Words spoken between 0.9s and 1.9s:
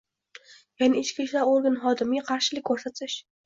ichki ishlar organi